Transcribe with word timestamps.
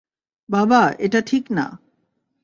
বাবা, 0.49 0.81
এটা 0.99 1.19
ঠিক 1.21 1.43
না। 1.51 1.65